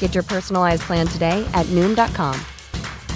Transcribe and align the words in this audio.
Get 0.00 0.14
your 0.16 0.24
personalized 0.24 0.82
plan 0.82 1.06
today 1.06 1.46
at 1.54 1.66
Noom.com. 1.66 2.34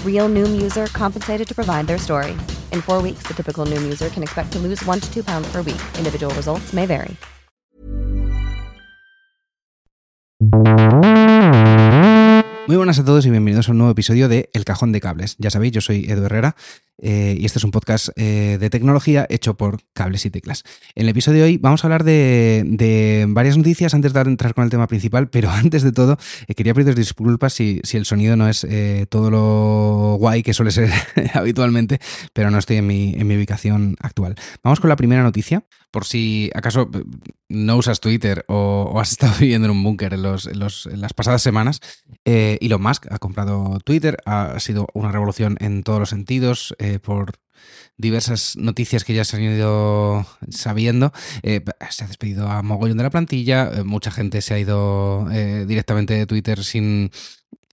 Real 0.05 0.29
Noom 0.29 0.61
user 0.61 0.87
compensated 0.93 1.45
to 1.45 1.53
provide 1.53 1.87
their 1.87 1.97
story. 1.97 2.31
In 2.71 2.81
four 2.81 3.01
weeks, 3.01 3.23
the 3.27 3.33
typical 3.33 3.65
Noom 3.65 3.83
user 3.83 4.07
can 4.07 4.23
expect 4.23 4.53
to 4.53 4.59
lose 4.59 4.81
one 4.85 5.01
to 5.01 5.13
two 5.13 5.23
pounds 5.23 5.51
per 5.51 5.61
week. 5.61 5.81
Individual 5.97 6.33
results 6.35 6.71
may 6.71 6.85
vary. 6.85 7.17
Muy 12.65 12.77
buenas 12.77 12.97
a 12.97 13.03
todos 13.03 13.25
y 13.25 13.29
bienvenidos 13.29 13.67
a 13.67 13.71
un 13.71 13.77
nuevo 13.77 13.91
episodio 13.91 14.29
de 14.29 14.49
El 14.53 14.63
Cajón 14.63 14.93
de 14.93 15.01
Cables. 15.01 15.35
Ya 15.37 15.49
sabéis, 15.49 15.73
yo 15.73 15.81
soy 15.81 16.09
Edu 16.09 16.25
Herrera 16.25 16.55
eh, 17.05 17.35
y 17.37 17.45
este 17.45 17.59
es 17.59 17.65
un 17.65 17.71
podcast 17.71 18.09
eh, 18.15 18.57
de 18.61 18.69
tecnología 18.69 19.27
hecho 19.29 19.57
por 19.57 19.81
cables 19.91 20.25
y 20.25 20.31
teclas. 20.31 20.63
En 20.95 21.03
el 21.03 21.09
episodio 21.09 21.39
de 21.39 21.43
hoy 21.43 21.57
vamos 21.57 21.83
a 21.83 21.87
hablar 21.87 22.05
de, 22.05 23.25
varias 23.27 23.57
noticias 23.57 23.93
antes 23.93 24.13
de 24.13 24.21
entrar 24.21 24.53
con 24.53 24.63
el 24.63 24.69
tema 24.69 24.87
principal, 24.87 25.29
pero 25.29 25.49
antes 25.51 25.83
de 25.83 25.91
todo 25.91 26.17
eh, 26.47 26.55
quería 26.55 26.73
pediros 26.73 26.95
disculpas 26.95 27.51
si, 27.51 27.81
si, 27.83 27.97
el 27.97 28.05
sonido 28.05 28.37
no 28.37 28.47
es 28.47 28.65
todo 29.09 29.29
lo 29.29 30.15
guay 30.17 30.43
que 30.43 30.53
suele 30.53 30.71
ser 30.71 30.89
habitualmente, 31.33 31.99
pero 32.31 32.49
no 32.49 32.57
estoy 32.57 32.77
en 32.77 32.87
mi, 32.87 33.13
en 33.15 33.27
mi 33.27 33.35
ubicación 33.35 33.97
actual. 33.99 34.35
Vamos 34.63 34.79
con 34.79 34.89
la 34.89 34.95
primera 34.95 35.23
noticia. 35.23 35.65
Por 35.91 36.05
si 36.05 36.49
acaso 36.55 36.89
no 37.49 37.77
usas 37.77 37.99
Twitter 37.99 38.45
o, 38.47 38.99
has 38.99 39.11
estado 39.11 39.33
viviendo 39.39 39.65
en 39.65 39.71
un 39.71 39.83
búnker 39.83 40.13
en, 40.13 40.23
los, 40.23 40.47
en, 40.47 40.57
los, 40.57 40.87
las 40.87 41.13
pasadas 41.13 41.41
semanas, 41.41 41.81
Elon 42.23 42.81
Musk 42.81 43.05
ha 43.11 43.19
comprado 43.19 43.77
Twitter, 43.83 44.17
ha 44.25 44.59
sido 44.59 44.87
una 44.93 45.11
revolución 45.11 45.57
en 45.59 45.83
todos 45.83 45.99
los 45.99 46.09
sentidos, 46.09 46.73
por 46.99 47.33
diversas 47.97 48.55
noticias 48.55 49.03
que 49.03 49.13
ya 49.13 49.23
se 49.23 49.37
han 49.37 49.43
ido 49.43 50.25
sabiendo. 50.49 51.11
Eh, 51.43 51.63
se 51.89 52.03
ha 52.03 52.07
despedido 52.07 52.49
a 52.49 52.61
mogollón 52.61 52.97
de 52.97 53.03
la 53.03 53.09
plantilla, 53.09 53.69
eh, 53.73 53.83
mucha 53.83 54.11
gente 54.11 54.41
se 54.41 54.53
ha 54.53 54.59
ido 54.59 55.29
eh, 55.31 55.65
directamente 55.67 56.13
de 56.13 56.25
Twitter 56.25 56.63
sin, 56.63 57.11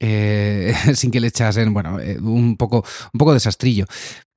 eh, 0.01 0.75
sin 0.95 1.11
que 1.11 1.21
le 1.21 1.29
echasen, 1.29 1.73
bueno, 1.73 2.01
eh, 2.01 2.19
un 2.21 2.57
poco, 2.57 2.85
un 3.13 3.19
poco 3.19 3.35
desastrillo. 3.35 3.87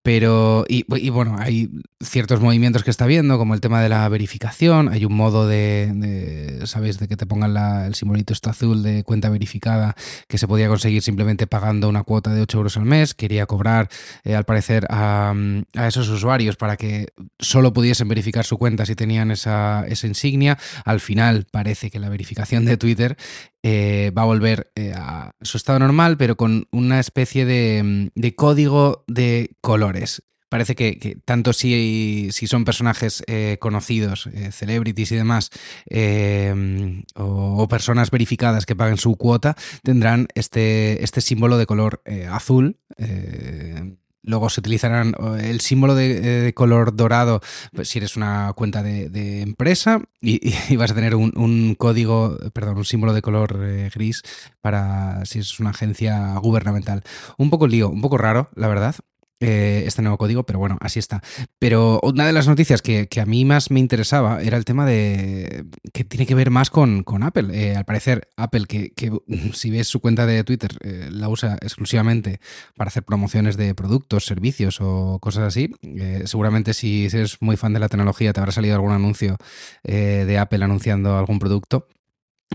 Pero, 0.03 0.65
y, 0.67 0.83
bueno, 1.09 1.37
hay 1.39 1.69
ciertos 2.03 2.41
movimientos 2.41 2.83
que 2.83 2.91
está 2.91 3.05
viendo, 3.05 3.37
como 3.37 3.53
el 3.53 3.61
tema 3.61 3.81
de 3.81 3.87
la 3.87 4.07
verificación. 4.09 4.89
Hay 4.89 5.05
un 5.05 5.13
modo 5.13 5.47
de, 5.47 5.91
de 5.95 6.67
¿sabéis? 6.67 6.99
De 6.99 7.07
que 7.07 7.15
te 7.15 7.25
pongan 7.25 7.53
la, 7.53 7.87
el 7.87 7.95
simbolito 7.95 8.33
esto 8.33 8.49
azul 8.49 8.83
de 8.83 9.03
cuenta 9.03 9.29
verificada 9.29 9.95
que 10.27 10.37
se 10.37 10.45
podía 10.45 10.67
conseguir 10.67 11.01
simplemente 11.01 11.47
pagando 11.47 11.87
una 11.87 12.03
cuota 12.03 12.33
de 12.33 12.41
8 12.41 12.57
euros 12.57 12.75
al 12.75 12.83
mes. 12.83 13.13
Quería 13.13 13.45
cobrar, 13.45 13.87
eh, 14.25 14.35
al 14.35 14.43
parecer, 14.43 14.85
a, 14.89 15.33
a, 15.73 15.87
esos 15.87 16.09
usuarios 16.09 16.57
para 16.57 16.75
que 16.75 17.07
solo 17.39 17.71
pudiesen 17.71 18.09
verificar 18.09 18.43
su 18.43 18.57
cuenta 18.57 18.85
si 18.85 18.95
tenían 18.95 19.31
esa, 19.31 19.85
esa 19.87 20.05
insignia. 20.05 20.57
Al 20.83 20.99
final, 20.99 21.47
parece 21.49 21.89
que 21.89 21.99
la 21.99 22.09
verificación 22.09 22.65
de 22.65 22.75
Twitter 22.75 23.15
eh, 23.63 24.11
va 24.15 24.23
a 24.23 24.25
volver 24.25 24.71
eh, 24.75 24.91
a 24.93 25.31
su 25.41 25.57
estado 25.57 25.79
normal, 25.79 26.17
pero 26.17 26.35
con 26.35 26.67
una 26.71 26.99
especie 26.99 27.45
de, 27.45 28.11
de 28.13 28.35
código 28.35 29.05
de 29.07 29.55
colores. 29.61 30.21
Parece 30.49 30.75
que, 30.75 31.17
tanto 31.25 31.51
si, 31.51 32.29
son 32.31 32.63
personajes 32.63 33.23
eh, 33.25 33.57
conocidos, 33.59 34.29
celebrities 34.51 35.11
y 35.11 35.15
demás, 35.15 35.49
eh, 35.89 37.03
o, 37.15 37.55
o, 37.57 37.67
personas 37.67 38.11
verificadas 38.11 38.67
que 38.67 38.75
paguen 38.75 38.97
su 38.97 39.15
cuota, 39.15 39.55
tendrán 39.81 40.27
este, 40.35 41.03
este 41.03 41.21
símbolo 41.21 41.57
de 41.57 41.65
color 41.65 42.03
azul 42.29 42.77
Luego 44.23 44.49
se 44.49 44.61
utilizarán 44.61 45.15
el 45.39 45.59
símbolo 45.59 45.95
de, 45.95 46.19
de 46.21 46.53
color 46.53 46.95
dorado 46.95 47.41
pues, 47.73 47.89
si 47.89 47.99
eres 47.99 48.15
una 48.15 48.53
cuenta 48.55 48.81
de, 48.81 49.41
empresa 49.41 50.01
y, 50.21 50.39
y, 50.69 50.75
vas 50.75 50.91
a 50.91 50.95
tener 50.95 51.15
un, 51.15 51.33
un, 51.35 51.75
código, 51.75 52.37
perdón, 52.53 52.77
un 52.77 52.85
símbolo 52.85 53.13
de 53.13 53.21
color 53.21 53.59
eh, 53.63 53.89
gris 53.93 54.23
para 54.61 55.25
si 55.25 55.39
es 55.39 55.59
una 55.59 55.71
agencia 55.71 56.35
gubernamental. 56.37 57.03
Un 57.37 57.49
poco 57.49 57.67
lío, 57.67 57.89
un 57.89 58.01
poco 58.01 58.17
raro, 58.17 58.49
la 58.55 58.67
verdad 58.67 58.95
eh, 59.43 59.83
este 59.85 60.01
nuevo 60.01 60.17
código, 60.17 60.45
pero 60.45 60.57
bueno, 60.57 60.77
así 60.79 60.99
está. 60.99 61.21
Pero 61.59 61.99
una 62.01 62.25
de 62.25 62.31
las 62.31 62.47
noticias 62.47 62.81
que, 62.81 63.07
que, 63.07 63.19
a 63.19 63.25
mí 63.25 63.43
más 63.43 63.71
me 63.71 63.81
interesaba 63.81 64.41
era 64.41 64.55
el 64.55 64.63
tema 64.63 64.85
de 64.85 65.65
que 65.91 66.05
tiene 66.05 66.25
que 66.25 66.33
ver 66.33 66.49
más 66.49 66.69
con, 66.69 67.03
con 67.03 67.23
Apple. 67.23 67.49
Eh, 67.51 67.75
al 67.75 67.83
parecer, 67.83 68.29
Apple, 68.37 68.65
que, 68.67 68.91
que, 68.91 69.11
si 69.53 69.69
ves 69.69 69.89
su 69.89 69.99
cuenta 69.99 70.25
de 70.25 70.43
Twitter, 70.45 70.77
eh, 70.81 71.09
la 71.11 71.27
usa 71.27 71.57
exclusivamente 71.61 72.39
para 72.77 72.87
hacer 72.87 73.03
promociones 73.03 73.57
de 73.57 73.75
productos, 73.75 74.25
servicios 74.25 74.79
o 74.79 75.19
cosas 75.19 75.43
así. 75.43 75.75
Seguramente 76.25 76.73
si 76.73 77.07
eres 77.07 77.41
muy 77.41 77.57
fan 77.57 77.73
de 77.73 77.79
la 77.79 77.89
tecnología 77.89 78.31
te 78.31 78.39
habrá 78.39 78.53
salido 78.53 78.75
algún 78.75 78.93
anuncio 78.93 79.37
de 79.83 80.37
Apple 80.37 80.63
anunciando 80.63 81.17
algún 81.17 81.39
producto 81.39 81.87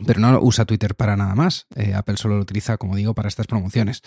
pero 0.06 0.20
no 0.20 0.38
usa 0.40 0.64
Twitter 0.64 0.94
para 0.94 1.16
nada 1.16 1.34
más. 1.34 1.66
Apple 1.94 2.16
solo 2.16 2.36
lo 2.36 2.42
utiliza, 2.42 2.76
como 2.76 2.96
digo, 2.96 3.14
para 3.14 3.28
estas 3.28 3.46
promociones. 3.46 4.02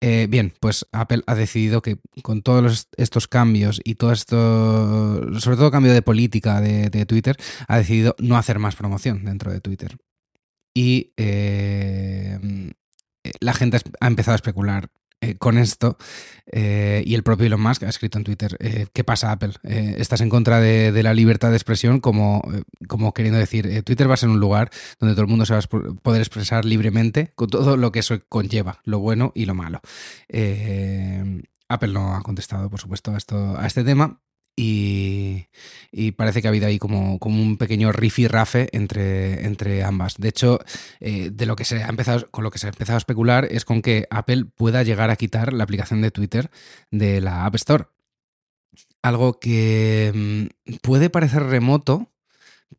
Eh, 0.00 0.26
bien, 0.28 0.52
pues 0.60 0.86
Apple 0.92 1.22
ha 1.26 1.34
decidido 1.34 1.80
que 1.80 1.98
con 2.22 2.42
todos 2.42 2.88
estos 2.96 3.28
cambios 3.28 3.80
y 3.82 3.94
todo 3.94 4.12
esto, 4.12 5.40
sobre 5.40 5.56
todo 5.56 5.70
cambio 5.70 5.92
de 5.92 6.02
política 6.02 6.60
de, 6.60 6.90
de, 6.90 7.06
Twitter, 7.06 7.36
ha 7.66 7.78
decidido 7.78 8.14
no 8.18 8.36
hacer 8.36 8.58
más 8.58 8.76
promoción 8.76 9.24
dentro 9.24 9.50
de 9.50 9.60
Twitter. 9.60 9.96
Y 10.74 11.12
eh, 11.16 12.38
la 13.40 13.54
gente 13.54 13.78
ha 14.00 14.06
empezado 14.06 14.34
a 14.34 14.36
especular 14.36 14.90
eh, 15.22 15.36
con 15.36 15.56
esto 15.56 15.96
eh, 16.46 17.02
y 17.06 17.14
el 17.14 17.22
propio 17.22 17.46
Elon 17.46 17.60
Musk 17.60 17.84
ha 17.84 17.88
escrito 17.88 18.18
en 18.18 18.24
Twitter, 18.24 18.56
eh, 18.60 18.86
¿qué 18.92 19.02
pasa 19.02 19.32
Apple? 19.32 19.52
Estás 19.64 20.20
en 20.20 20.28
contra 20.28 20.60
de, 20.60 21.02
la 21.02 21.14
libertad 21.14 21.50
de 21.50 21.56
expresión 21.56 22.00
como, 22.00 22.42
como 22.86 23.14
queriendo 23.14 23.38
decir, 23.38 23.82
Twitter 23.82 24.10
va 24.10 24.14
a 24.14 24.18
ser 24.18 24.28
un 24.28 24.40
lugar 24.40 24.70
donde 25.00 25.14
todo 25.14 25.22
el 25.22 25.28
mundo 25.28 25.46
se 25.46 25.54
va 25.54 25.60
a 25.60 25.94
poder 26.02 26.20
expresar 26.20 26.66
libremente 26.66 27.32
con 27.34 27.48
todo 27.48 27.78
lo 27.78 27.92
que 27.92 28.00
eso 28.00 28.20
conlleva, 28.28 28.80
lo 28.84 28.98
bueno 28.98 29.32
y 29.34 29.46
lo 29.46 29.54
malo. 29.54 29.80
Apple 31.68 31.92
no 31.92 32.14
ha 32.14 32.22
contestado, 32.22 32.68
por 32.70 32.80
supuesto, 32.80 33.12
a, 33.12 33.16
esto, 33.16 33.58
a 33.58 33.66
este 33.66 33.84
tema, 33.84 34.20
y, 34.56 35.46
parece 36.16 36.40
que 36.40 36.48
ha 36.48 36.50
habido 36.50 36.66
ahí 36.66 36.78
como, 36.78 37.18
un 37.20 37.58
pequeño 37.58 37.92
rifirrafe 37.92 38.68
entre, 38.72 39.44
entre 39.44 39.84
ambas. 39.84 40.16
De 40.16 40.28
hecho, 40.28 40.60
eh, 41.00 41.30
de 41.32 41.46
lo 41.46 41.56
que 41.56 41.64
se 41.64 41.82
ha 41.82 41.88
empezado, 41.88 42.30
con 42.30 42.42
lo 42.44 42.50
que 42.50 42.58
se 42.58 42.66
ha 42.66 42.70
empezado 42.70 42.96
a 42.96 42.98
especular 42.98 43.46
es 43.50 43.64
con 43.64 43.82
que 43.82 44.06
Apple 44.10 44.46
pueda 44.46 44.82
llegar 44.82 45.10
a 45.10 45.16
quitar 45.16 45.52
la 45.52 45.64
aplicación 45.64 46.00
de 46.00 46.10
Twitter 46.10 46.50
de 46.90 47.20
la 47.20 47.44
App 47.44 47.54
Store. 47.56 47.86
Algo 49.02 49.38
que 49.38 50.12
mmm, 50.64 50.76
puede 50.82 51.10
parecer 51.10 51.42
remoto, 51.44 52.10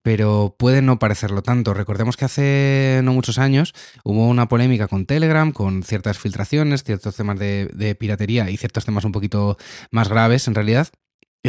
pero 0.01 0.55
puede 0.57 0.81
no 0.81 0.99
parecerlo 0.99 1.41
tanto. 1.43 1.73
Recordemos 1.73 2.17
que 2.17 2.25
hace 2.25 3.01
no 3.03 3.13
muchos 3.13 3.37
años 3.37 3.73
hubo 4.03 4.27
una 4.27 4.47
polémica 4.47 4.87
con 4.87 5.05
Telegram, 5.05 5.51
con 5.51 5.83
ciertas 5.83 6.17
filtraciones, 6.17 6.83
ciertos 6.83 7.15
temas 7.15 7.39
de, 7.39 7.95
piratería 7.99 8.49
y 8.49 8.57
ciertos 8.57 8.85
temas 8.85 9.05
un 9.05 9.11
poquito 9.11 9.57
más 9.91 10.09
graves 10.09 10.47
en 10.47 10.55
realidad, 10.55 10.87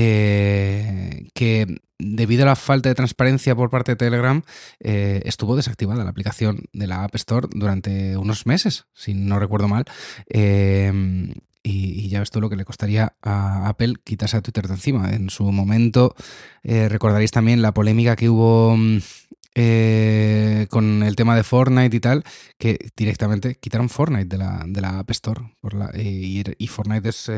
eh, 0.01 1.29
que 1.35 1.81
debido 1.99 2.45
a 2.45 2.47
la 2.47 2.57
falta 2.57 2.89
de 2.89 2.95
transparencia 2.95 3.57
por 3.57 3.71
parte 3.71 3.93
de 3.93 3.97
Telegram, 3.97 4.43
eh, 4.81 5.21
estuvo 5.25 5.57
desactivada 5.57 6.05
la 6.05 6.11
aplicación 6.11 6.65
de 6.73 6.87
la 6.87 7.03
App 7.03 7.15
Store 7.17 7.49
durante 7.51 8.17
unos 8.17 8.47
meses, 8.47 8.87
si 8.95 9.15
no 9.15 9.39
recuerdo 9.39 9.69
mal. 9.69 9.85
Eh, 10.29 11.35
y, 11.63 12.09
ya 12.09 12.21
ves 12.21 12.31
tú 12.31 12.41
lo 12.41 12.49
que 12.49 12.57
le 12.57 12.65
costaría 12.65 13.15
a 13.21 13.69
Apple 13.69 13.97
quitarse 14.03 14.37
a 14.37 14.41
Twitter 14.41 14.69
de 14.69 14.75
encima. 14.75 15.11
En 15.11 15.29
su 15.29 15.51
momento 15.51 16.15
eh, 16.63 16.89
recordaréis 16.89 17.33
también 17.33 17.61
la 17.61 17.75
polémica 17.75 18.17
que 18.17 18.31
hubo 18.31 18.77
mm, 18.77 18.99
con 20.71 21.03
el 21.03 21.17
tema 21.17 21.35
de 21.35 21.43
Fortnite 21.43 21.97
y 21.97 22.01
tal, 22.01 22.23
que 22.59 22.91
directamente 22.97 23.57
quitaron 23.57 23.89
Fortnite 23.89 24.27
de 24.27 24.39
la, 24.39 24.63
de 24.65 24.81
la 24.81 25.01
App 25.01 25.11
Store. 25.11 25.41
La, 25.73 25.91
y, 25.99 26.67
Fortnite 26.69 27.09
es 27.09 27.29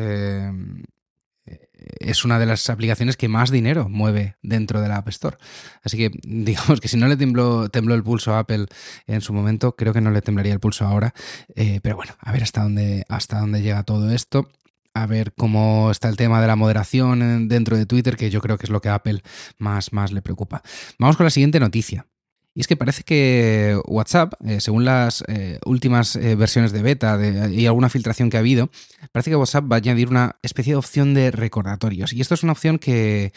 es 1.98 2.24
una 2.24 2.38
de 2.38 2.46
las 2.46 2.68
aplicaciones 2.70 3.16
que 3.16 3.28
más 3.28 3.50
dinero 3.50 3.88
mueve 3.88 4.36
dentro 4.42 4.80
de 4.80 4.88
la 4.88 4.96
App 4.96 5.08
Store. 5.08 5.36
Así 5.82 5.96
que 5.96 6.10
digamos 6.22 6.80
que 6.80 6.88
si 6.88 6.96
no 6.96 7.08
le 7.08 7.16
tembló, 7.16 7.68
tembló 7.68 7.94
el 7.94 8.02
pulso 8.02 8.34
a 8.34 8.40
Apple 8.40 8.66
en 9.06 9.20
su 9.20 9.32
momento, 9.32 9.76
creo 9.76 9.92
que 9.92 10.00
no 10.00 10.10
le 10.10 10.22
temblaría 10.22 10.52
el 10.52 10.60
pulso 10.60 10.86
ahora. 10.86 11.14
Eh, 11.54 11.80
pero 11.82 11.96
bueno, 11.96 12.14
a 12.18 12.32
ver 12.32 12.42
hasta 12.42 12.62
dónde, 12.62 13.04
hasta 13.08 13.38
dónde 13.38 13.62
llega 13.62 13.82
todo 13.82 14.10
esto. 14.10 14.50
A 14.92 15.06
ver 15.06 15.32
cómo 15.34 15.90
está 15.92 16.08
el 16.08 16.16
tema 16.16 16.40
de 16.40 16.48
la 16.48 16.56
moderación 16.56 17.46
dentro 17.48 17.76
de 17.76 17.86
Twitter, 17.86 18.16
que 18.16 18.28
yo 18.28 18.40
creo 18.40 18.58
que 18.58 18.66
es 18.66 18.70
lo 18.70 18.80
que 18.80 18.88
a 18.88 18.96
Apple 18.96 19.22
más, 19.56 19.92
más 19.92 20.10
le 20.10 20.20
preocupa. 20.20 20.62
Vamos 20.98 21.16
con 21.16 21.24
la 21.24 21.30
siguiente 21.30 21.60
noticia. 21.60 22.06
Y 22.54 22.60
es 22.60 22.66
que 22.66 22.76
parece 22.76 23.04
que 23.04 23.80
WhatsApp, 23.86 24.34
eh, 24.44 24.60
según 24.60 24.84
las 24.84 25.22
eh, 25.28 25.60
últimas 25.64 26.16
eh, 26.16 26.34
versiones 26.34 26.72
de 26.72 26.82
beta 26.82 27.18
y 27.48 27.66
alguna 27.66 27.88
filtración 27.88 28.28
que 28.28 28.36
ha 28.36 28.40
habido, 28.40 28.70
parece 29.12 29.30
que 29.30 29.36
WhatsApp 29.36 29.70
va 29.70 29.76
a 29.76 29.78
añadir 29.78 30.08
una 30.08 30.36
especie 30.42 30.72
de 30.72 30.78
opción 30.78 31.14
de 31.14 31.30
recordatorios. 31.30 32.12
Y 32.12 32.20
esto 32.20 32.34
es 32.34 32.42
una 32.42 32.52
opción 32.52 32.78
que, 32.78 33.32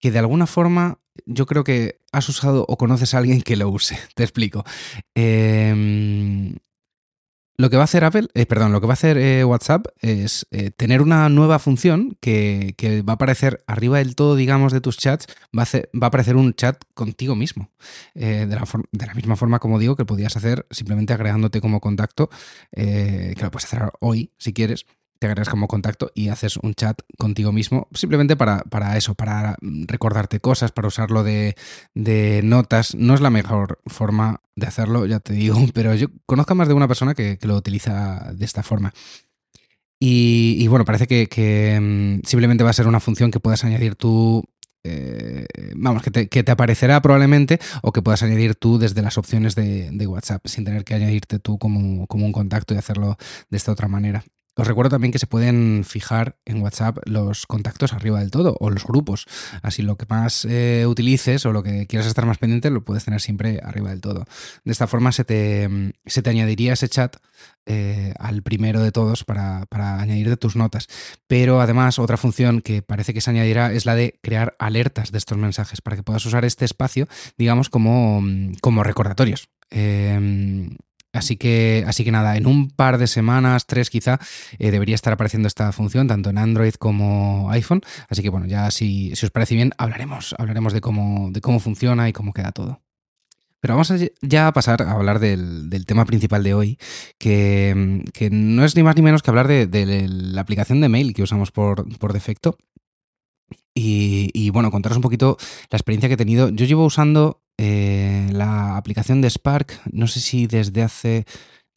que 0.00 0.10
de 0.10 0.18
alguna 0.18 0.46
forma 0.46 0.98
yo 1.26 1.46
creo 1.46 1.62
que 1.62 2.00
has 2.10 2.28
usado 2.28 2.64
o 2.66 2.78
conoces 2.78 3.14
a 3.14 3.18
alguien 3.18 3.42
que 3.42 3.56
lo 3.56 3.68
use. 3.68 3.98
Te 4.14 4.22
explico. 4.22 4.64
Lo 7.56 7.70
que 7.70 7.76
va 7.76 7.82
a 7.82 7.84
hacer 7.84 8.02
Apple, 8.02 8.28
eh, 8.34 8.46
perdón, 8.46 8.72
lo 8.72 8.80
que 8.80 8.88
va 8.88 8.94
a 8.94 8.94
hacer 8.94 9.16
eh, 9.16 9.44
WhatsApp 9.44 9.86
es 10.00 10.46
eh, 10.50 10.72
tener 10.72 11.00
una 11.00 11.28
nueva 11.28 11.60
función 11.60 12.16
que, 12.20 12.74
va 13.08 13.12
a 13.12 13.14
aparecer 13.14 13.62
arriba 13.68 13.98
del 13.98 14.16
todo, 14.16 14.34
digamos, 14.34 14.72
de 14.72 14.80
tus 14.80 14.96
chats, 14.96 15.26
va 15.56 15.62
a, 15.62 15.66
a 15.76 16.06
aparecer 16.06 16.34
un 16.34 16.54
chat 16.54 16.82
contigo 16.94 17.36
mismo. 17.36 17.70
de, 18.14 18.46
la 18.46 18.64
de, 18.90 19.06
la 19.06 19.14
misma 19.14 19.36
forma, 19.36 19.60
como 19.60 19.78
digo, 19.78 19.94
que 19.94 20.04
podías 20.04 20.36
hacer 20.36 20.66
simplemente 20.70 21.12
agregándote 21.12 21.60
como 21.60 21.80
contacto, 21.80 22.28
que 22.72 23.36
lo 23.40 23.50
puedes 23.52 23.66
hacer 23.66 23.92
hoy 24.00 24.32
si 24.36 24.52
quieres 24.52 24.86
te 25.24 25.28
agregas 25.28 25.48
como 25.48 25.68
contacto 25.68 26.10
y 26.14 26.28
haces 26.28 26.58
un 26.58 26.74
chat 26.74 27.00
contigo 27.16 27.50
mismo, 27.50 27.88
simplemente 27.94 28.36
para, 28.36 28.62
para 28.64 28.98
eso, 28.98 29.14
para 29.14 29.56
recordarte 29.62 30.38
cosas, 30.38 30.70
para 30.70 30.88
usarlo 30.88 31.24
de, 31.24 31.54
notas. 32.44 32.94
No 32.94 33.14
es 33.14 33.22
la 33.22 33.30
mejor 33.30 33.80
forma 33.86 34.42
de 34.54 34.66
hacerlo, 34.66 35.06
ya 35.06 35.20
te 35.20 35.32
digo, 35.32 35.56
pero 35.72 35.94
yo 35.94 36.08
conozco 36.26 36.54
más 36.54 36.68
de 36.68 36.74
una 36.74 36.88
persona 36.88 37.14
que, 37.14 37.38
lo 37.40 37.56
utiliza 37.56 38.32
de 38.34 38.44
esta 38.44 38.62
forma. 38.62 38.92
Y, 39.98 40.66
bueno, 40.68 40.84
parece 40.84 41.06
que, 41.06 41.78
mm, 41.80 42.26
simplemente 42.26 42.62
va 42.62 42.68
a 42.70 42.74
ser 42.74 42.86
una 42.86 43.00
función 43.00 43.30
que 43.30 43.40
puedas 43.40 43.64
añadir 43.64 43.94
tú 43.94 44.44
eh, 44.86 45.46
vamos, 45.74 46.02
que 46.02 46.42
te, 46.42 46.50
aparecerá 46.50 47.00
probablemente 47.00 47.58
o 47.80 47.92
que 47.92 48.02
puedas 48.02 48.22
añadir 48.22 48.56
tú 48.56 48.76
desde 48.76 49.00
las 49.00 49.16
opciones 49.16 49.54
de, 49.54 50.06
WhatsApp 50.06 50.46
sin 50.46 50.66
tener 50.66 50.84
que 50.84 50.92
añadirte 50.92 51.38
tú 51.38 51.56
como, 51.56 52.06
como, 52.06 52.26
un 52.26 52.32
contacto 52.32 52.74
y 52.74 52.76
hacerlo 52.76 53.16
de 53.48 53.56
esta 53.56 53.72
otra 53.72 53.88
manera. 53.88 54.22
Os 54.56 54.66
recuerdo 54.66 54.90
también 54.90 55.10
que 55.10 55.18
se 55.18 55.26
pueden 55.26 55.84
fijar 55.84 56.36
en 56.44 56.62
WhatsApp 56.62 56.98
los 57.06 57.46
contactos 57.46 57.92
arriba 57.92 58.20
del 58.20 58.30
todo 58.30 58.56
o 58.60 58.70
los 58.70 58.86
grupos. 58.86 59.26
Así 59.62 59.82
lo 59.82 59.96
que 59.96 60.06
más 60.08 60.44
eh, 60.44 60.84
utilices 60.86 61.44
o 61.44 61.52
lo 61.52 61.62
que 61.62 61.86
quieras 61.86 62.06
estar 62.06 62.24
más 62.24 62.38
pendiente 62.38 62.70
lo 62.70 62.84
puedes 62.84 63.04
tener 63.04 63.20
siempre 63.20 63.60
arriba 63.64 63.90
del 63.90 64.00
todo. 64.00 64.24
De 64.64 64.72
esta 64.72 64.86
forma 64.86 65.10
se 65.10 65.24
te, 65.24 65.94
se 66.06 66.22
te 66.22 66.30
añadiría 66.30 66.74
ese 66.74 66.88
chat 66.88 67.16
eh, 67.66 68.14
al 68.18 68.42
primero 68.42 68.80
de 68.80 68.92
todos 68.92 69.24
para, 69.24 69.66
para 69.66 70.00
añadir 70.00 70.36
tus 70.36 70.54
notas. 70.54 70.86
Pero 71.26 71.60
además 71.60 71.98
otra 71.98 72.16
función 72.16 72.60
que 72.60 72.82
parece 72.82 73.12
que 73.12 73.20
se 73.20 73.30
añadirá 73.30 73.72
es 73.72 73.86
la 73.86 73.96
de 73.96 74.20
crear 74.22 74.54
alertas 74.58 75.10
de 75.10 75.18
estos 75.18 75.36
mensajes 75.36 75.80
para 75.80 75.96
que 75.96 76.02
puedas 76.02 76.24
usar 76.26 76.44
este 76.44 76.64
espacio, 76.64 77.08
digamos, 77.36 77.70
como, 77.70 78.22
como 78.60 78.84
recordatorios. 78.84 79.48
Eh, 79.70 80.68
Así 81.14 81.36
que, 81.36 81.84
así 81.86 82.04
que 82.04 82.10
nada, 82.10 82.36
en 82.36 82.46
un 82.46 82.70
par 82.70 82.98
de 82.98 83.06
semanas, 83.06 83.66
tres 83.66 83.88
quizá, 83.88 84.18
eh, 84.58 84.72
debería 84.72 84.96
estar 84.96 85.12
apareciendo 85.12 85.46
esta 85.46 85.70
función, 85.70 86.08
tanto 86.08 86.30
en 86.30 86.38
Android 86.38 86.74
como 86.74 87.48
iPhone. 87.52 87.82
Así 88.08 88.20
que 88.20 88.30
bueno, 88.30 88.46
ya 88.46 88.70
si, 88.72 89.12
os 89.12 89.30
parece 89.30 89.54
bien, 89.54 89.70
hablaremos, 89.78 90.34
hablaremos 90.38 90.72
de 90.72 90.80
cómo, 90.80 91.30
de 91.30 91.40
cómo 91.40 91.60
funciona 91.60 92.08
y 92.08 92.12
cómo 92.12 92.32
queda 92.32 92.50
todo. 92.50 92.82
Pero 93.60 93.74
vamos 93.74 93.92
a 93.92 93.96
ya 94.22 94.48
a 94.48 94.52
pasar 94.52 94.82
a 94.82 94.90
hablar 94.90 95.20
del, 95.20 95.86
tema 95.86 96.04
principal 96.04 96.42
de 96.42 96.52
hoy, 96.52 96.78
que, 97.16 97.72
no 98.30 98.64
es 98.64 98.74
ni 98.74 98.82
más 98.82 98.96
ni 98.96 99.02
menos 99.02 99.22
que 99.22 99.30
hablar 99.30 99.46
de, 99.46 100.08
la 100.08 100.40
aplicación 100.40 100.80
de 100.80 100.88
mail 100.88 101.14
que 101.14 101.22
usamos 101.22 101.52
por, 101.52 102.12
defecto. 102.12 102.58
Y, 103.72 104.30
y, 104.34 104.50
bueno, 104.50 104.70
contaros 104.70 104.96
un 104.96 105.02
poquito 105.02 105.36
la 105.70 105.76
experiencia 105.76 106.08
que 106.08 106.14
he 106.14 106.18
tenido. 106.18 106.48
Yo 106.50 106.66
llevo 106.66 106.84
usando 106.84 107.43
eh, 107.58 108.28
la 108.32 108.76
aplicación 108.76 109.20
de 109.20 109.30
Spark, 109.30 109.80
no 109.92 110.06
sé 110.06 110.20
si 110.20 110.46
desde 110.46 110.82
hace 110.82 111.24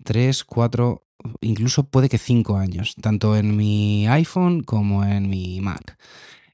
3, 0.04 0.44
4, 0.44 1.04
incluso 1.42 1.90
puede 1.90 2.10
que 2.10 2.18
5 2.18 2.58
años, 2.58 2.96
tanto 3.02 3.36
en 3.38 3.56
mi 3.56 4.08
iPhone 4.08 4.64
como 4.64 5.04
en 5.06 5.30
mi 5.30 5.62
Mac. 5.62 5.98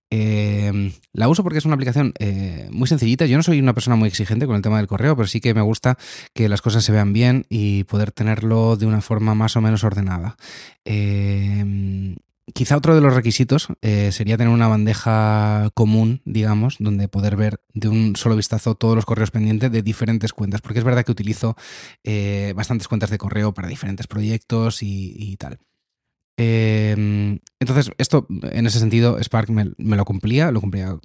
Em, 0.09 0.91
la 1.11 1.27
uso 1.27 1.41
porque 1.41 1.57
es 1.57 1.65
una 1.65 1.73
aplicación 1.73 2.13
eh, 2.19 2.69
muy 2.71 2.87
sencillita. 2.87 3.25
Yo 3.25 3.35
no 3.35 3.41
soy 3.41 3.59
una 3.59 3.73
persona 3.73 3.95
muy 3.95 4.07
exigente 4.07 4.45
con 4.45 4.55
el 4.55 4.61
tema 4.61 4.77
del 4.77 4.85
correo, 4.85 5.15
pero 5.15 5.27
sí 5.27 5.41
que 5.41 5.55
me 5.55 5.61
gusta 5.63 5.97
que 6.35 6.49
las 6.49 6.61
cosas 6.61 6.83
se 6.83 6.91
vean 6.91 7.13
bien 7.13 7.47
y 7.49 7.85
poder 7.85 8.11
tenerlo 8.11 8.75
de 8.75 8.85
una 8.85 9.01
forma 9.01 9.33
más 9.33 9.55
o 9.55 9.61
menos 9.61 9.83
ordenada. 9.83 10.37
Eh, 10.85 12.15
Quizá 12.63 12.77
otro 12.77 12.95
de 12.95 13.01
los 13.01 13.13
requisitos 13.13 13.67
eh, 13.81 14.13
sería 14.13 14.37
tener 14.37 14.53
una 14.53 14.69
bandeja 14.69 15.69
común, 15.73 16.21
digamos, 16.23 16.77
donde 16.79 17.09
poder 17.09 17.35
ver 17.35 17.59
de 17.73 17.89
un 17.89 18.15
solo 18.15 18.37
vistazo 18.37 18.75
todos 18.75 18.95
los 18.95 19.03
correos 19.03 19.31
pendientes 19.31 19.69
de 19.69 19.81
diferentes 19.81 20.31
cuentas, 20.31 20.61
porque 20.61 20.79
es 20.79 20.85
verdad 20.85 21.03
que 21.03 21.11
utilizo 21.11 21.57
eh, 22.05 22.53
bastantes 22.55 22.87
cuentas 22.87 23.09
de 23.09 23.17
correo 23.17 23.53
para 23.53 23.67
diferentes 23.67 24.07
proyectos 24.07 24.81
y, 24.81 25.35
tal. 25.35 25.59
Em, 26.37 27.39
entonces, 27.59 27.91
esto, 27.97 28.27
en 28.29 28.65
ese 28.65 28.79
sentido, 28.79 29.21
Spark 29.21 29.49
me, 29.49 29.97
lo 29.97 30.05
cumplía, 30.05 30.49
lo 30.49 30.61
cumplía 30.61 30.97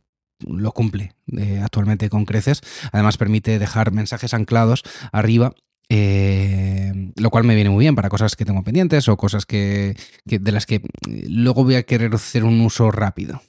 lo 0.47 0.71
cumple 0.71 1.17
eh, 1.37 1.61
actualmente 1.61 2.09
con 2.09 2.25
creces. 2.25 2.61
Además 2.93 3.17
permite 3.17 3.59
dejar 3.59 3.91
mensajes 3.91 4.33
anclados 4.33 4.85
arriba 5.11 5.57
eh, 5.89 7.13
lo 7.17 7.31
cual 7.31 7.45
me 7.45 7.55
viene 7.55 7.71
muy 7.71 7.85
bien 7.85 7.95
para 7.95 8.09
cosas 8.09 8.37
que 8.37 8.45
tengo 8.45 8.63
pendientes 8.63 9.09
o 9.09 9.17
cosas 9.17 9.47
que, 9.47 9.97
de 10.25 10.53
las 10.53 10.67
que 10.67 10.83
luego 11.29 11.65
voy 11.65 11.77
a 11.77 11.85
querer 11.85 12.15
hacer 12.15 12.45
un 12.45 12.61
uso 12.61 12.91
rápido. 12.91 13.43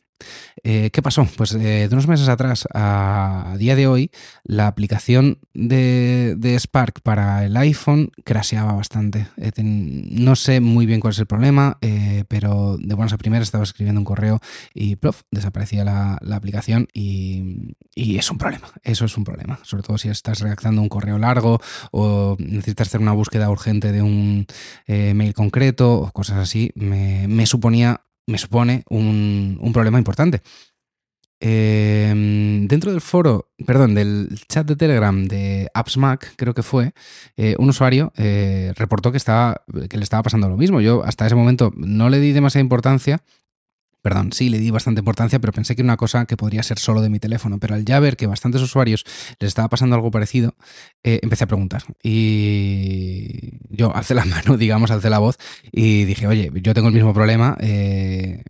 Eh, 0.63 0.89
¿Qué 0.91 1.01
pasó? 1.01 1.27
Pues 1.37 1.53
eh, 1.53 1.87
de 1.87 1.89
unos 1.91 2.07
meses 2.07 2.27
atrás 2.27 2.67
a, 2.73 3.55
día 3.57 3.75
de 3.75 3.87
hoy, 3.87 4.11
la 4.43 4.67
aplicación 4.67 5.39
de, 5.53 6.57
Spark 6.59 7.01
para 7.01 7.45
el 7.45 7.55
iPhone 7.57 8.11
crasheaba 8.23 8.73
bastante. 8.73 9.27
Eh, 9.37 9.51
no 9.63 10.35
sé 10.35 10.59
muy 10.59 10.85
bien 10.85 10.99
cuál 10.99 11.13
es 11.13 11.19
el 11.19 11.27
problema, 11.27 11.77
pero 12.27 12.77
de 12.77 12.95
buenas 12.95 13.13
a 13.13 13.17
primeras 13.17 13.47
estaba 13.47 13.63
escribiendo 13.63 14.01
un 14.01 14.05
correo 14.05 14.39
y 14.73 14.95
plof, 14.95 15.21
desaparecía 15.31 15.83
la, 15.83 16.19
aplicación 16.31 16.87
y, 16.93 17.75
es 17.95 18.31
un 18.31 18.37
problema. 18.37 18.69
Eso 18.83 19.05
es 19.05 19.17
un 19.17 19.23
problema. 19.23 19.59
Sobre 19.63 19.83
todo 19.83 19.97
si 19.97 20.09
estás 20.09 20.39
redactando 20.39 20.81
un 20.81 20.89
correo 20.89 21.17
largo 21.17 21.59
o 21.91 22.37
necesitas 22.39 22.87
hacer 22.87 23.01
una 23.01 23.11
búsqueda 23.11 23.49
urgente 23.49 23.91
de 23.91 24.01
un 24.01 24.45
mail 24.87 25.33
concreto 25.33 25.93
o 25.93 26.11
cosas 26.11 26.37
así, 26.37 26.71
me 26.75 27.45
suponía 27.45 28.01
me 28.29 28.37
supone 28.37 28.83
un, 28.89 29.71
problema 29.73 29.97
importante. 29.97 30.41
Em, 31.41 32.67
dentro 32.67 32.91
del 32.91 32.99
foro, 32.99 33.49
perdón, 33.65 33.95
del 33.95 34.39
chat 34.49 34.67
de 34.67 34.75
Telegram 34.75 35.25
de 35.25 35.69
AppsMac, 35.73 36.35
creo 36.35 36.53
que 36.53 36.63
fue, 36.63 36.93
eh, 37.37 37.55
un 37.57 37.69
usuario 37.69 38.11
eh, 38.17 38.73
reportó 38.75 39.11
que, 39.11 39.17
estaba, 39.17 39.63
que 39.89 39.97
le 39.97 40.03
estaba 40.03 40.23
pasando 40.23 40.49
lo 40.49 40.57
mismo. 40.57 40.81
Yo 40.81 41.03
hasta 41.03 41.25
ese 41.25 41.35
momento 41.35 41.71
no 41.75 42.09
le 42.09 42.19
di 42.19 42.33
demasiada 42.33 42.61
importancia 42.61 43.21
Perdón, 44.01 44.31
sí, 44.31 44.49
le 44.49 44.59
di 44.59 44.71
bastante 44.71 44.99
importancia, 44.99 45.39
pero 45.39 45.51
pensé 45.51 45.75
que 45.75 45.81
era 45.81 45.87
una 45.87 45.97
cosa 45.97 46.25
que 46.25 46.37
podría 46.37 46.63
ser 46.63 46.79
solo 46.79 47.01
de 47.01 47.09
mi 47.09 47.19
teléfono. 47.19 47.59
Pero 47.59 47.75
al 47.75 47.83
ya 47.83 47.99
ver 47.99 48.15
que 48.15 48.27
bastantes 48.27 48.61
usuarios 48.61 49.05
les 49.39 49.49
estaba 49.49 49.67
pasando 49.67 49.95
algo 49.95 50.09
parecido, 50.09 50.55
eh, 51.03 51.19
empecé 51.21 51.43
a 51.43 51.47
preguntar. 51.47 51.83
Y 52.01 53.57
yo 53.69 53.93
alcé 53.93 54.13
la 54.13 54.25
mano, 54.25 54.57
digamos, 54.57 54.91
alcé 54.91 55.09
la 55.09 55.19
voz 55.19 55.37
y 55.71 56.05
dije, 56.05 56.27
oye, 56.27 56.51
yo 56.61 56.73
tengo 56.73 56.87
el 56.87 56.93
mismo 56.93 57.13
problema. 57.13 57.57
Eh, 57.59 58.43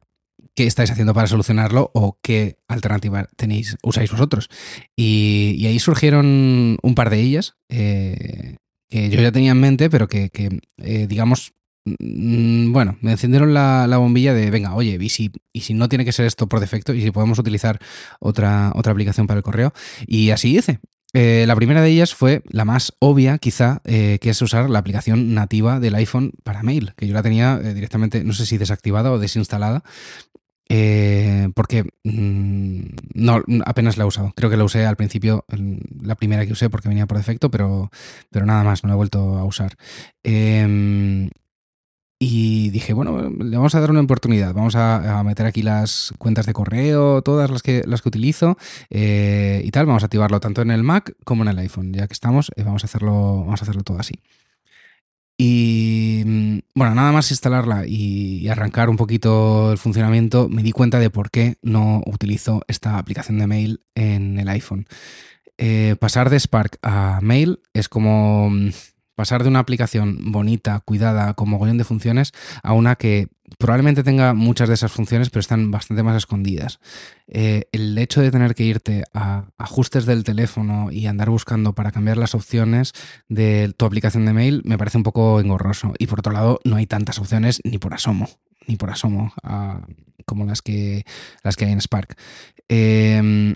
qué 0.55 0.67
estáis 0.67 0.91
haciendo 0.91 1.13
para 1.13 1.27
solucionarlo 1.27 1.89
o 1.93 2.19
qué 2.21 2.57
alternativa 2.67 3.27
tenéis, 3.35 3.77
usáis 3.81 4.11
vosotros. 4.11 4.49
Y, 4.95 5.65
ahí 5.65 5.79
surgieron 5.79 6.77
un 6.81 6.95
par 6.95 7.09
de 7.09 7.21
ellas 7.21 7.55
que 7.69 9.09
yo 9.09 9.21
ya 9.21 9.31
tenía 9.31 9.51
en 9.51 9.59
mente, 9.59 9.89
pero 9.89 10.07
que, 10.07 10.59
digamos, 11.07 11.53
Mm, 11.58 11.58
bueno, 11.97 12.97
me 13.01 13.11
encendieron 13.11 13.53
la, 13.53 13.97
bombilla 13.97 14.33
de, 14.33 14.51
venga, 14.51 14.75
oye, 14.75 14.97
y 14.99 15.09
si, 15.09 15.31
y 15.53 15.61
si 15.61 15.73
no 15.73 15.89
tiene 15.89 16.05
que 16.05 16.11
ser 16.11 16.25
esto 16.25 16.47
por 16.47 16.59
defecto, 16.59 16.93
y 16.93 17.01
si 17.01 17.11
podemos 17.11 17.39
utilizar 17.39 17.79
otra, 18.19 18.71
otra 18.75 18.91
aplicación 18.91 19.27
para 19.27 19.37
el 19.37 19.43
correo. 19.43 19.73
Y 20.07 20.31
así 20.31 20.57
hice. 20.57 20.79
Eh, 21.13 21.45
la 21.47 21.55
primera 21.55 21.81
de 21.81 21.89
ellas 21.89 22.13
fue 22.13 22.43
la 22.49 22.65
más 22.65 22.93
obvia, 22.99 23.39
quizá, 23.39 23.81
eh, 23.85 24.19
que 24.21 24.29
es 24.29 24.41
usar 24.41 24.69
la 24.69 24.79
aplicación 24.79 25.33
nativa 25.33 25.79
del 25.79 25.95
iPhone 25.95 26.33
para 26.43 26.61
mail, 26.61 26.93
que 26.95 27.07
yo 27.07 27.13
la 27.13 27.23
tenía 27.23 27.59
eh, 27.63 27.73
directamente, 27.73 28.23
no 28.23 28.33
sé 28.33 28.45
si 28.45 28.57
desactivada 28.57 29.11
o 29.11 29.17
desinstalada, 29.17 29.83
porque 31.55 31.83
mm, 32.03 32.81
no, 33.15 33.43
apenas 33.65 33.97
la 33.97 34.03
he 34.03 34.07
usado. 34.07 34.33
Creo 34.35 34.51
que 34.51 34.57
la 34.57 34.63
usé 34.63 34.85
al 34.85 34.97
principio, 34.97 35.45
la 36.01 36.13
primera 36.13 36.45
que 36.45 36.53
usé 36.53 36.69
porque 36.69 36.89
venía 36.89 37.07
por 37.07 37.17
defecto, 37.17 37.49
pero, 37.49 37.89
pero 38.29 38.45
nada 38.45 38.63
más, 38.63 38.83
no 38.83 38.89
la 38.89 38.93
he 38.93 38.97
vuelto 38.97 39.37
a 39.39 39.45
usar. 39.45 39.77
Em, 40.21 41.31
y 42.21 42.69
dije, 42.71 42.91
bueno, 42.91 43.29
le 43.29 43.55
vamos 43.55 43.73
a 43.75 43.79
dar 43.79 43.91
una 43.91 44.01
oportunidad. 44.01 44.53
Vamos 44.53 44.75
a, 44.75 45.23
meter 45.23 45.45
aquí 45.45 45.61
las 45.61 46.13
cuentas 46.17 46.45
de 46.45 46.51
correo, 46.51 47.21
todas 47.21 47.49
las 47.49 47.63
que, 47.63 47.83
las 47.87 48.01
que 48.01 48.09
utilizo 48.09 48.57
eh, 48.89 49.61
y 49.63 49.71
tal. 49.71 49.85
Vamos 49.85 50.03
a 50.03 50.07
activarlo 50.07 50.41
tanto 50.41 50.61
en 50.61 50.71
el 50.71 50.83
Mac 50.83 51.15
como 51.23 51.43
en 51.43 51.49
el 51.49 51.59
iPhone. 51.59 51.93
Ya 51.93 52.07
que 52.07 52.13
estamos, 52.13 52.51
eh, 52.57 52.63
vamos, 52.63 52.83
a 52.83 52.87
hacerlo, 52.87 53.43
vamos 53.45 53.61
a 53.61 53.63
hacerlo 53.63 53.83
todo 53.83 53.99
así. 53.99 54.19
Y 55.37 56.23
mm, 56.25 56.59
bueno, 56.75 56.93
nada 56.93 57.13
más 57.13 57.31
instalarla 57.31 57.87
y, 57.87 58.49
arrancar 58.49 58.89
un 58.89 58.97
poquito 58.97 59.71
el 59.71 59.77
funcionamiento, 59.77 60.49
me 60.49 60.61
di 60.61 60.73
cuenta 60.73 60.99
de 60.99 61.09
por 61.09 61.31
qué 61.31 61.55
no 61.61 62.03
utilizo 62.05 62.63
esta 62.67 62.97
aplicación 62.97 63.39
de 63.39 63.47
mail 63.47 63.81
en 63.95 64.37
el 64.37 64.49
iPhone. 64.49 64.87
Eh, 65.57 65.95
pasar 65.97 66.29
de 66.29 66.39
Spark 66.39 66.79
a 66.81 67.19
Mail 67.21 67.61
es 67.73 67.87
como 67.87 68.49
mm, 68.49 68.71
pasar 69.19 69.43
de 69.43 69.49
una 69.49 69.59
aplicación 69.59 70.31
bonita, 70.31 70.79
cuidada, 70.79 71.33
con 71.33 71.49
mogollón 71.49 71.77
de 71.77 71.83
funciones, 71.83 72.31
a 72.63 72.71
una 72.71 72.95
que 72.95 73.27
probablemente 73.57 74.01
tenga 74.01 74.33
muchas 74.33 74.69
de 74.69 74.75
esas 74.75 74.93
funciones, 74.93 75.29
pero 75.29 75.41
están 75.41 75.71
bastante 75.71 76.03
más 76.03 76.15
escondidas. 76.15 76.79
Eh, 77.27 77.65
el 77.73 77.97
hecho 77.97 78.21
de 78.21 78.31
tener 78.31 78.55
que 78.55 78.63
irte 78.63 79.03
a 79.13 79.49
ajustes 79.57 80.05
del 80.05 80.23
teléfono 80.23 80.89
y 80.89 81.05
andar 81.07 81.29
buscando 81.29 81.73
para 81.75 81.91
cambiar 81.91 82.15
las 82.15 82.33
opciones 82.33 82.93
de 83.27 83.73
tu 83.75 83.83
aplicación 83.83 84.25
de 84.25 84.31
mail 84.31 84.61
me 84.63 84.77
parece 84.77 84.95
un 84.95 85.03
poco 85.03 85.41
engorroso. 85.41 85.91
Y 85.99 86.07
por 86.07 86.19
otro 86.19 86.31
lado, 86.31 86.61
no 86.63 86.77
hay 86.77 86.85
tantas 86.85 87.19
opciones 87.19 87.59
ni 87.65 87.77
por 87.77 87.93
asomo, 87.93 88.29
ni 88.67 88.77
por 88.77 88.89
asomo 88.89 89.33
como 90.25 90.45
las 90.45 90.61
que, 90.61 91.03
las 91.43 91.57
que 91.57 91.65
hay 91.65 91.73
en 91.73 91.81
Spark. 91.81 92.15
Eh, 92.69 93.53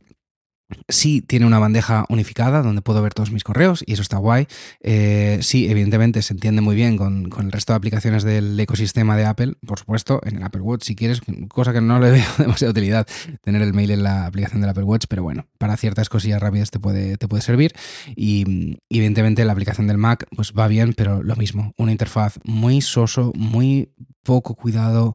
Sí, 0.87 1.21
tiene 1.21 1.45
una 1.45 1.59
bandeja 1.59 2.05
unificada 2.09 2.61
donde 2.61 2.81
puedo 2.81 3.01
ver 3.01 3.13
todos 3.13 3.31
mis 3.31 3.43
correos 3.43 3.83
y 3.85 3.93
eso 3.93 4.01
está 4.01 4.17
guay. 4.17 4.47
Eh, 4.81 5.39
sí, 5.41 5.69
evidentemente 5.69 6.21
se 6.21 6.33
entiende 6.33 6.61
muy 6.61 6.75
bien 6.75 6.97
con, 6.97 7.29
el 7.39 7.51
resto 7.51 7.73
de 7.73 7.77
aplicaciones 7.77 8.23
del 8.23 8.59
ecosistema 8.59 9.15
de 9.17 9.25
Apple, 9.25 9.55
por 9.65 9.79
supuesto, 9.79 10.21
en 10.23 10.37
el 10.37 10.43
Apple 10.43 10.61
Watch 10.61 10.83
si 10.83 10.95
quieres, 10.95 11.21
cosa 11.47 11.73
que 11.73 11.81
no 11.81 11.99
le 11.99 12.11
veo 12.11 12.25
demasiada 12.37 12.71
utilidad 12.71 13.07
tener 13.41 13.61
el 13.61 13.73
mail 13.73 13.91
en 13.91 14.03
la 14.03 14.25
aplicación 14.25 14.61
del 14.61 14.69
Apple 14.69 14.83
Watch, 14.83 15.05
pero 15.07 15.23
bueno, 15.23 15.47
para 15.57 15.77
ciertas 15.77 16.09
cosillas 16.09 16.41
rápidas 16.41 16.71
te 16.71 16.79
puede, 16.79 17.17
te 17.17 17.27
puede 17.27 17.41
servir. 17.41 17.73
Y, 18.15 18.79
evidentemente 18.89 19.43
la 19.45 19.53
aplicación 19.53 19.87
del 19.87 19.97
Mac 19.97 20.27
pues 20.35 20.53
va 20.57 20.67
bien, 20.67 20.93
pero 20.93 21.23
lo 21.23 21.35
mismo, 21.35 21.73
una 21.77 21.91
interfaz 21.91 22.39
muy 22.43 22.81
soso, 22.81 23.31
muy 23.35 23.91
poco 24.23 24.55
cuidado. 24.55 25.13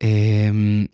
Eh, 0.00 0.88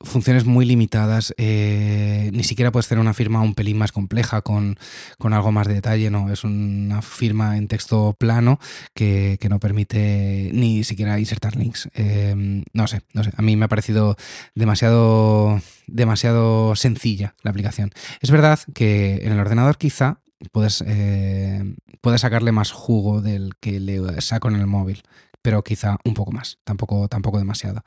funciones 0.00 0.44
muy 0.44 0.64
limitadas, 0.64 1.34
eh, 1.38 2.30
ni 2.32 2.44
siquiera 2.44 2.70
puedes 2.70 2.86
tener 2.88 3.00
una 3.00 3.14
firma 3.14 3.42
un 3.42 3.54
pelín 3.54 3.78
más 3.78 3.90
compleja 3.90 4.42
con, 4.42 4.78
algo 5.20 5.52
más 5.52 5.66
de 5.66 5.74
detalle, 5.74 6.10
no, 6.10 6.30
es 6.30 6.44
una 6.44 7.02
firma 7.02 7.56
en 7.56 7.66
texto 7.68 8.14
plano 8.18 8.60
que, 8.94 9.38
no 9.48 9.58
permite 9.58 10.50
ni 10.52 10.84
siquiera 10.84 11.18
insertar 11.18 11.56
links. 11.56 11.88
Em, 11.94 12.64
no 12.74 12.86
sé, 12.86 13.00
no 13.14 13.24
sé, 13.24 13.32
a 13.36 13.42
mí 13.42 13.56
me 13.56 13.64
ha 13.64 13.68
parecido 13.68 14.16
demasiado, 14.54 15.60
demasiado 15.86 16.76
sencilla 16.76 17.34
la 17.42 17.50
aplicación. 17.50 17.90
Es 18.20 18.30
verdad 18.30 18.60
que 18.74 19.20
en 19.22 19.32
el 19.32 19.40
ordenador 19.40 19.78
quizá 19.78 20.20
puedes, 20.52 20.84
eh, 20.86 21.74
puedes 22.00 22.20
sacarle 22.20 22.52
más 22.52 22.72
jugo 22.72 23.22
del 23.22 23.54
que 23.58 23.80
le 23.80 24.20
saco 24.20 24.48
en 24.48 24.56
el 24.56 24.66
móvil, 24.66 25.02
pero 25.42 25.64
quizá 25.64 25.96
un 26.04 26.14
poco 26.14 26.30
más, 26.30 26.58
tampoco, 26.64 27.08
tampoco 27.08 27.38
demasiado. 27.38 27.82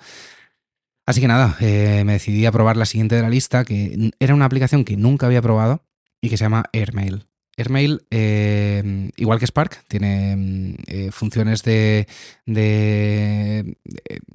Así 1.12 1.20
que 1.20 1.28
nada, 1.28 1.58
eh, 1.60 2.04
me 2.06 2.14
decidí 2.14 2.46
a 2.46 2.54
probar 2.54 2.78
la 2.78 2.86
siguiente 2.86 3.16
de 3.16 3.22
la 3.22 3.30
lista, 3.30 3.66
que 3.66 4.14
era 4.18 4.34
una 4.34 4.46
aplicación 4.46 4.86
que 4.86 4.96
nunca 4.96 5.26
había 5.26 5.42
probado 5.42 5.84
y 6.22 6.30
que 6.30 6.38
se 6.38 6.46
llama 6.46 6.64
Airmail. 6.72 7.28
Airmail, 7.58 8.06
eh, 8.12 9.12
igual 9.18 9.38
que 9.38 9.46
Spark, 9.46 9.84
tiene 9.90 10.38
mm, 10.38 10.76
eh, 10.88 11.12
funciones 11.12 11.64
de, 11.64 12.08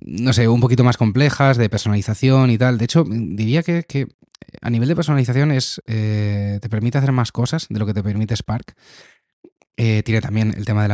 no 0.02 0.34
sé, 0.34 0.48
un 0.48 0.60
poquito 0.60 0.84
más 0.84 0.98
complejas, 0.98 1.56
de 1.56 1.70
personalización 1.70 2.50
y 2.50 2.58
tal. 2.58 2.76
De 2.76 2.84
hecho, 2.84 3.04
diría 3.08 3.62
que, 3.62 4.08
a 4.60 4.68
nivel 4.68 4.88
de 4.90 4.96
personalización 4.96 5.52
es, 5.52 5.80
te 5.86 6.68
permite 6.68 6.98
hacer 6.98 7.12
más 7.12 7.32
cosas 7.32 7.68
de 7.70 7.78
lo 7.78 7.86
que 7.86 7.94
te 7.94 8.02
permite 8.02 8.36
Spark. 8.36 8.76
tiene 9.76 10.20
también 10.20 10.52
el 10.54 10.66
tema 10.66 10.82
de 10.82 10.88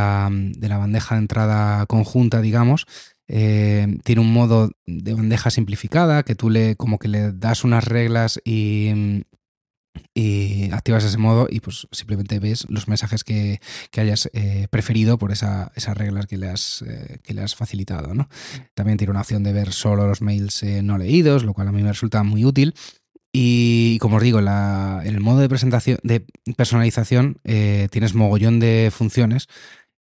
la 0.68 0.78
bandeja 0.78 1.16
de 1.16 1.22
entrada 1.22 1.86
conjunta, 1.86 2.40
digamos, 2.40 2.86
eh, 3.34 3.96
tiene 4.04 4.20
un 4.20 4.30
modo 4.30 4.72
de 4.84 5.14
bandeja 5.14 5.48
simplificada 5.48 6.22
que 6.22 6.34
tú 6.34 6.50
le 6.50 6.76
como 6.76 6.98
que 6.98 7.08
le 7.08 7.32
das 7.32 7.64
unas 7.64 7.82
reglas 7.82 8.38
y, 8.44 9.24
y 10.12 10.70
activas 10.70 11.02
ese 11.02 11.16
modo 11.16 11.46
y 11.48 11.60
pues 11.60 11.88
simplemente 11.92 12.38
ves 12.40 12.66
los 12.68 12.88
mensajes 12.88 13.24
que, 13.24 13.58
hayas 13.96 14.28
eh, 14.34 14.66
preferido 14.68 15.16
por 15.16 15.32
esas 15.32 15.96
reglas 15.96 16.26
que 16.26 16.36
le 16.36 16.50
has, 16.50 16.84
eh, 16.86 17.20
que 17.22 17.32
le 17.32 17.40
has 17.40 17.54
facilitado. 17.54 18.12
¿no? 18.12 18.28
También 18.74 18.98
tiene 18.98 19.12
una 19.12 19.22
opción 19.22 19.42
de 19.44 19.54
ver 19.54 19.72
solo 19.72 20.06
los 20.06 20.20
mails 20.20 20.62
no 20.82 20.98
leídos, 20.98 21.44
lo 21.44 21.54
cual 21.54 21.68
a 21.68 21.72
mí 21.72 21.82
me 21.82 21.88
resulta 21.88 22.22
muy 22.24 22.44
útil. 22.44 22.74
Y 23.34 23.96
como 24.00 24.16
os 24.16 24.22
digo, 24.22 24.40
el 24.40 25.20
modo 25.20 25.38
de 25.38 25.48
presentación, 25.48 25.96
de 26.02 26.26
personalización, 26.54 27.38
tienes 27.42 28.12
mogollón 28.12 28.60
de 28.60 28.90
funciones 28.92 29.48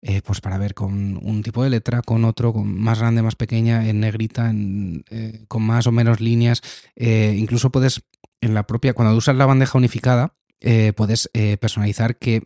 eh, 0.04 0.20
pues 0.20 0.40
para 0.40 0.58
ver 0.58 0.74
con 0.74 1.16
un 1.24 1.42
tipo 1.44 1.62
de 1.62 1.70
letra, 1.70 2.02
con 2.02 2.24
otro, 2.24 2.52
con 2.52 2.76
más 2.76 2.98
grande, 2.98 3.22
más 3.22 3.36
pequeña, 3.36 3.88
en 3.88 4.00
negrita, 4.00 4.52
eh, 4.52 5.44
con 5.46 5.62
más 5.62 5.86
o 5.86 5.92
menos 5.92 6.20
líneas. 6.20 6.60
Eh, 6.96 7.36
incluso 7.38 7.70
puedes, 7.70 8.02
en 8.40 8.52
la 8.52 8.66
propia, 8.66 8.94
cuando 8.94 9.16
usas 9.16 9.36
la 9.36 9.46
bandeja 9.46 9.78
unificada, 9.78 10.34
puedes 10.96 11.28
personalizar 11.60 12.18
que 12.18 12.44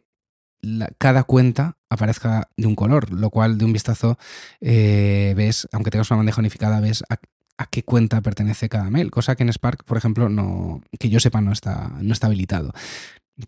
cada 0.96 1.24
cuenta 1.24 1.76
aparezca 1.90 2.48
de 2.56 2.66
un 2.66 2.74
color, 2.74 3.12
lo 3.12 3.28
cual 3.28 3.58
de 3.58 3.66
un 3.66 3.74
vistazo 3.74 4.16
ves, 4.60 5.68
aunque 5.70 5.90
tengas 5.90 6.10
una 6.10 6.18
bandeja 6.18 6.40
unificada, 6.40 6.80
ves 6.80 7.04
a, 7.10 7.18
a, 7.58 7.66
qué 7.66 7.82
cuenta 7.84 8.22
pertenece 8.22 8.70
cada 8.70 8.88
mail, 8.88 9.10
cosa 9.10 9.36
que 9.36 9.42
en 9.42 9.52
Spark, 9.52 9.84
por 9.84 9.98
ejemplo, 9.98 10.30
no, 10.30 10.80
que 10.98 11.10
yo 11.10 11.20
sepa, 11.20 11.42
no 11.42 11.52
está, 11.52 11.92
no 12.00 12.14
está 12.14 12.26
habilitado. 12.26 12.72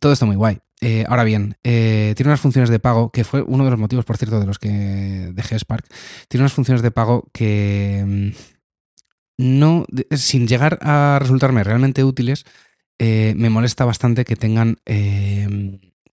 Todo 0.00 0.12
esto 0.12 0.26
muy 0.26 0.36
guay. 0.36 0.60
Eh, 0.80 1.04
ahora 1.08 1.24
bien, 1.24 1.56
eh, 1.64 2.14
tiene 2.16 2.30
unas 2.30 2.40
funciones 2.40 2.70
de 2.70 2.78
pago, 2.78 3.10
que 3.10 3.24
fue 3.24 3.42
uno 3.42 3.64
de 3.64 3.70
los 3.70 3.80
motivos, 3.80 4.04
por 4.04 4.16
cierto, 4.16 4.38
de 4.38 4.46
los 4.46 4.58
que 4.58 5.30
dejé 5.32 5.58
Spark. 5.58 5.84
Tiene 6.28 6.42
unas 6.42 6.52
funciones 6.52 6.82
de 6.82 6.90
pago 6.90 7.28
que 7.32 8.04
mm, 8.06 8.30
no, 9.38 9.86
sin 10.12 10.46
llegar 10.46 10.78
a 10.82 11.18
resultarme 11.20 11.64
realmente 11.64 12.04
útiles, 12.04 12.44
eh, 12.98 13.34
me 13.36 13.50
molesta 13.50 13.84
bastante 13.84 14.24
que 14.24 14.36
tengan 14.36 14.78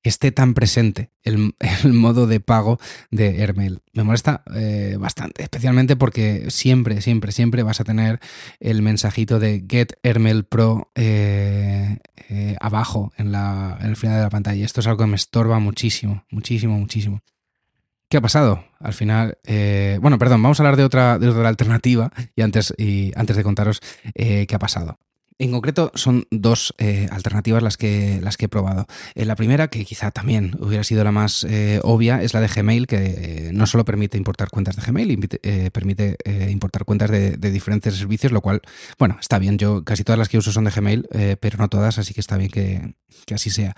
esté 0.09 0.31
tan 0.31 0.53
presente 0.53 1.11
el, 1.23 1.53
modo 1.93 2.27
de 2.27 2.39
pago 2.39 2.79
de 3.11 3.41
Airmail. 3.41 3.81
Me 3.93 4.03
molesta 4.03 4.43
eh, 4.55 4.97
bastante, 4.99 5.43
especialmente 5.43 5.95
porque 5.95 6.45
siempre, 6.49 7.01
siempre, 7.01 7.31
siempre 7.31 7.63
vas 7.63 7.79
a 7.79 7.83
tener 7.83 8.19
el 8.59 8.81
mensajito 8.81 9.39
de 9.39 9.65
Get 9.67 9.93
Airmail 10.03 10.45
Pro 10.45 10.91
eh, 10.95 11.97
eh, 12.29 12.55
abajo 12.59 13.11
en, 13.17 13.31
la, 13.31 13.77
en 13.81 13.87
el 13.87 13.95
final 13.95 14.17
de 14.17 14.23
la 14.23 14.29
pantalla. 14.29 14.63
Esto 14.63 14.81
es 14.81 14.87
algo 14.87 15.03
que 15.03 15.09
me 15.09 15.15
estorba 15.15 15.59
muchísimo, 15.59 16.25
muchísimo, 16.29 16.77
muchísimo. 16.77 17.21
¿Qué 18.07 18.17
ha 18.17 18.21
pasado? 18.21 18.63
Al 18.79 18.93
final, 18.93 19.39
bueno, 19.99 20.19
perdón, 20.19 20.43
vamos 20.43 20.59
a 20.59 20.63
hablar 20.63 20.77
de 20.77 20.83
otra, 20.83 21.17
de 21.17 21.27
otra 21.27 21.49
alternativa 21.49 22.11
y 22.35 22.43
antes, 22.43 22.71
y 22.77 23.11
antes 23.15 23.35
de 23.35 23.43
contaros 23.43 23.81
qué 24.13 24.47
ha 24.53 24.59
pasado. 24.59 24.99
En 25.37 25.51
concreto, 25.51 25.91
son 25.95 26.27
dos 26.31 26.73
eh, 26.77 27.09
alternativas 27.11 27.61
las 27.61 27.75
que, 27.75 28.21
las 28.21 28.37
que 28.37 28.45
he 28.45 28.49
probado. 28.49 28.87
Eh, 29.15 29.25
la 29.25 29.35
primera, 29.35 29.67
que 29.67 29.83
quizá 29.83 30.11
también 30.11 30.55
hubiera 30.59 30.85
sido 30.85 31.03
la 31.03 31.11
más 31.11 31.43
eh, 31.49 31.81
obvia, 31.83 32.21
es 32.21 32.33
la 32.33 32.39
de 32.39 32.47
Gmail, 32.47 32.87
que 32.87 33.49
no 33.53 33.67
solo 33.67 33.83
permite 33.83 34.17
importar 34.17 34.49
cuentas 34.49 34.77
de 34.77 34.81
Gmail, 34.83 35.27
permite 35.73 36.17
importar 36.49 36.85
cuentas 36.85 37.11
de, 37.11 37.35
diferentes 37.37 37.95
servicios, 37.95 38.31
lo 38.31 38.39
cual, 38.39 38.61
bueno, 38.97 39.17
está 39.19 39.37
bien. 39.37 39.57
Yo 39.57 39.83
casi 39.83 40.05
todas 40.05 40.19
las 40.19 40.29
que 40.29 40.37
uso 40.37 40.53
son 40.53 40.63
de 40.63 40.71
Gmail, 40.71 41.07
pero 41.41 41.57
no 41.57 41.67
todas, 41.67 41.99
así 41.99 42.13
que 42.13 42.21
está 42.21 42.37
bien 42.37 42.49
que, 42.49 42.95
que 43.25 43.33
así 43.33 43.49
sea. 43.49 43.75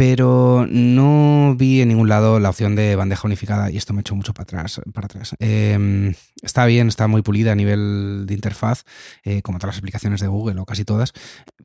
Pero 0.00 0.66
no 0.66 1.54
vi 1.58 1.82
en 1.82 1.88
ningún 1.88 2.08
lado 2.08 2.40
la 2.40 2.48
opción 2.48 2.74
de 2.74 2.96
bandeja 2.96 3.26
unificada 3.26 3.70
y 3.70 3.76
esto 3.76 3.92
me 3.92 4.00
echó 4.00 4.14
mucho 4.16 4.32
para 4.32 4.44
atrás. 4.44 4.80
Para 4.94 5.04
atrás. 5.04 5.34
Em, 5.38 6.14
está 6.40 6.64
bien, 6.64 6.88
está 6.88 7.06
muy 7.06 7.20
pulida 7.20 7.52
a 7.52 7.54
nivel 7.54 8.24
de 8.24 8.32
interfaz, 8.32 8.84
eh, 9.24 9.42
como 9.42 9.58
todas 9.58 9.74
las 9.74 9.80
aplicaciones 9.80 10.22
de 10.22 10.28
Google 10.28 10.58
o 10.58 10.64
casi 10.64 10.86
todas, 10.86 11.12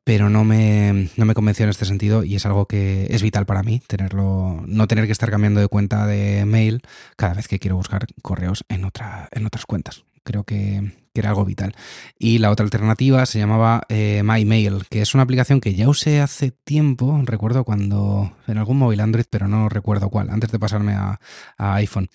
pero 0.04 0.30
no 0.30 0.44
me, 0.44 1.08
no 1.16 1.24
me 1.24 1.34
convenció 1.34 1.64
en 1.64 1.70
este 1.70 1.86
sentido 1.86 2.26
y 2.26 2.36
es 2.36 2.46
algo 2.46 2.66
que 2.66 3.08
es 3.10 3.24
vital 3.24 3.46
para 3.46 3.64
mí, 3.64 3.82
tenerlo, 3.88 4.62
no 4.68 4.86
tener 4.90 5.06
que 5.06 5.14
estar 5.14 5.32
cambiando 5.32 5.62
de 5.62 5.70
cuenta 5.70 6.06
de 6.06 6.44
mail 6.44 6.82
cada 7.16 7.36
vez 7.36 7.48
que 7.48 7.60
quiero 7.60 7.78
buscar 7.78 8.06
correos 8.22 8.66
en, 8.68 8.84
otra, 8.84 9.30
en 9.32 9.46
otras 9.46 9.66
cuentas. 9.66 10.04
Creo 10.26 10.44
que, 10.44 10.92
que 11.16 11.22
era 11.22 11.30
algo 11.30 11.46
vital. 11.46 11.74
Y 12.20 12.38
la 12.38 12.52
otra 12.52 12.66
alternativa 12.66 13.26
se 13.26 13.40
llamaba 13.40 13.84
eh, 13.90 14.22
MyMail, 14.24 14.86
que 14.90 15.02
es 15.02 15.16
una 15.16 15.24
aplicación 15.24 15.62
que 15.62 15.74
ya 15.74 15.90
usé 15.90 16.20
hace 16.20 16.52
tiempo, 16.52 17.20
recuerdo 17.24 17.64
cuando 17.64 18.36
en 18.48 18.58
algún 18.58 18.78
móvil 18.78 19.00
Android, 19.00 19.26
pero 19.30 19.48
no 19.48 19.70
recuerdo 19.70 20.10
cuál, 20.10 20.30
antes 20.30 20.52
de 20.52 20.60
pasarme 20.60 20.94
a, 20.94 21.18
iPhone. 21.58 22.10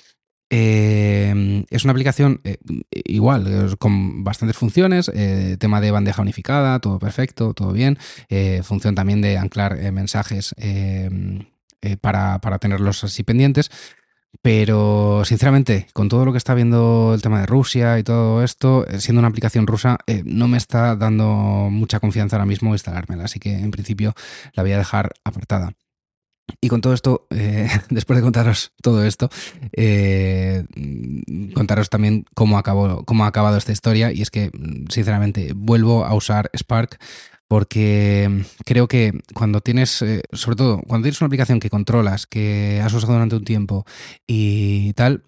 Eh, 0.52 1.64
es 1.70 1.84
una 1.84 1.92
aplicación 1.92 2.40
eh, 2.44 2.58
igual, 2.90 3.76
con 3.78 4.22
bastantes 4.22 4.56
funciones, 4.56 5.10
tema 5.58 5.80
de 5.80 5.90
bandeja 5.90 6.22
unificada, 6.22 6.78
todo 6.80 6.98
perfecto, 6.98 7.54
todo 7.54 7.72
bien, 7.72 7.98
función 8.62 8.94
también 8.94 9.22
de 9.22 9.38
anclar 9.38 9.92
mensajes 9.92 10.54
para, 12.02 12.40
para 12.40 12.58
tenerlos 12.58 13.04
así 13.04 13.22
pendientes. 13.22 13.70
Pero, 14.42 15.22
sinceramente, 15.24 15.88
con 15.92 16.08
todo 16.08 16.24
lo 16.24 16.32
que 16.32 16.38
está 16.38 16.54
viendo 16.54 17.12
el 17.14 17.20
tema 17.20 17.40
de 17.40 17.46
Rusia 17.46 17.98
y 17.98 18.04
todo 18.04 18.42
esto, 18.42 18.86
eh, 18.86 19.00
siendo 19.00 19.18
una 19.18 19.28
aplicación 19.28 19.66
rusa, 19.66 19.98
eh, 20.06 20.22
no 20.24 20.48
me 20.48 20.56
está 20.56 20.96
dando 20.96 21.24
mucha 21.70 22.00
confianza 22.00 22.36
ahora 22.36 22.46
mismo 22.46 22.72
instalármela. 22.72 23.24
Así 23.24 23.38
que, 23.38 23.52
en 23.52 23.70
principio, 23.70 24.14
la 24.54 24.62
voy 24.62 24.72
a 24.72 24.78
dejar 24.78 25.12
apartada. 25.24 25.72
Y 26.60 26.68
con 26.68 26.80
todo 26.80 26.94
esto, 26.94 27.26
eh, 27.30 27.68
después 27.90 28.16
de 28.16 28.22
contaros 28.22 28.72
todo 28.82 29.04
esto, 29.04 29.28
contaros 31.54 31.90
también 31.90 32.24
cómo, 32.34 32.56
acabó, 32.56 33.04
cómo 33.04 33.24
ha 33.24 33.28
acabado 33.28 33.58
esta 33.58 33.72
historia. 33.72 34.10
Y 34.10 34.22
es 34.22 34.30
que, 34.30 34.50
sinceramente, 34.88 35.52
vuelvo 35.54 36.06
a 36.06 36.14
usar 36.14 36.50
Spark 36.56 36.98
porque 37.50 38.28
mm, 38.30 38.62
creo 38.64 38.86
que 38.86 39.12
cuando 39.34 39.60
tienes, 39.60 40.02
eh, 40.02 40.22
sobre 40.32 40.56
todo, 40.56 40.80
cuando 40.86 41.06
tienes 41.06 41.20
una 41.20 41.26
aplicación 41.26 41.58
que 41.58 41.68
controlas, 41.68 42.28
que 42.28 42.80
has 42.80 42.94
usado 42.94 43.14
durante 43.14 43.34
un 43.34 43.44
tiempo 43.44 43.84
y 44.24 44.92
tal, 44.92 45.24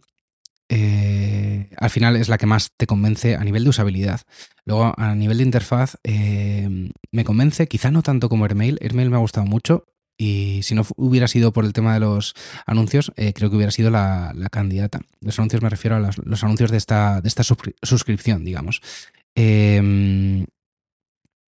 eh, 0.69 1.69
al 1.76 1.91
final 1.91 2.14
es 2.14 2.29
la 2.29 2.38
que 2.38 2.47
más 2.47 2.71
te 2.76 2.87
convence 2.87 3.35
a 3.35 3.43
nivel 3.43 3.64
de 3.64 3.71
usabilidad. 3.71 4.21
Luego, 4.64 4.95
a 4.97 5.17
nivel 5.17 5.38
de 5.38 5.43
interfaz, 5.43 5.97
eh, 6.05 6.93
me 7.11 7.25
convence, 7.25 7.67
quizá 7.67 7.91
no 7.91 8.02
tanto 8.02 8.29
como 8.29 8.45
Airmail. 8.45 8.79
Airmail 8.81 9.11
me 9.11 9.17
ha 9.17 9.21
gustado 9.21 9.45
mucho 9.45 9.87
y 10.17 10.61
si 10.62 10.76
no 10.76 10.87
hubiera 10.97 11.26
sido 11.26 11.52
por 11.52 11.64
el 11.64 11.73
tema 11.73 11.95
de 11.95 12.00
los 12.00 12.35
anuncios, 12.67 13.11
creo 13.17 13.50
que 13.50 13.57
hubiera 13.57 13.73
sido 13.73 13.91
la, 13.91 14.33
candidata. 14.52 15.00
Los 15.21 15.41
anuncios 15.41 15.61
me 15.61 15.71
refiero 15.71 15.97
a 15.97 15.99
los, 15.99 16.45
anuncios 16.45 16.71
de 16.71 16.76
esta, 16.76 17.21
de 17.21 17.26
esta 17.26 17.43
suscripción, 17.43 18.45
digamos. 18.45 18.81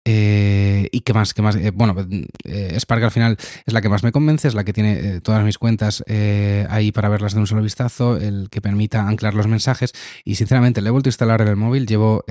¿Y 0.07 1.01
qué 1.01 1.15
más? 1.15 1.33
Qué 1.33 1.43
más? 1.43 1.57
Eh, 1.57 1.71
bueno, 1.71 1.97
eh, 2.45 2.77
Spark 2.79 3.03
al 3.03 3.11
final 3.11 3.37
es 3.65 3.73
la 3.73 3.81
que 3.81 3.89
más 3.89 4.03
me 4.03 4.13
convence, 4.13 4.49
es 4.49 4.55
la 4.55 4.65
que 4.65 4.73
tiene 4.73 5.21
todas 5.21 5.45
mis 5.45 5.59
cuentas 5.59 6.05
ahí 6.69 6.93
para 6.93 7.09
verlas 7.09 7.35
de 7.35 7.41
un 7.41 7.47
solo 7.47 7.63
vistazo, 7.63 8.17
el 8.17 8.49
que 8.51 8.61
permita 8.61 9.07
anclar 9.07 9.35
los 9.35 9.47
mensajes. 9.47 9.93
Y 10.25 10.35
sinceramente, 10.35 10.83
le 10.83 10.89
he 10.89 10.91
vuelto 10.91 11.09
a 11.09 11.13
instalar 11.13 11.41
en 11.41 11.49
el 11.49 11.57
móvil, 11.57 11.87
llevo 11.87 12.25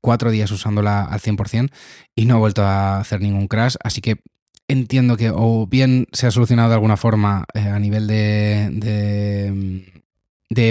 cuatro 0.00 0.30
días 0.30 0.50
usándola 0.50 1.04
al 1.04 1.20
100% 1.20 1.70
y 2.14 2.26
no 2.26 2.36
he 2.36 2.38
vuelto 2.38 2.62
a 2.64 3.00
hacer 3.00 3.20
ningún 3.20 3.48
crash, 3.48 3.76
así 3.82 4.00
que 4.00 4.20
entiendo 4.68 5.16
que 5.16 5.30
o 5.32 5.66
bien 5.66 6.08
se 6.12 6.26
ha 6.26 6.30
solucionado 6.30 6.70
de 6.70 6.74
alguna 6.74 6.96
forma 6.96 7.44
a 7.54 7.78
nivel 7.78 8.06
de 8.08 8.68
de 8.72 9.95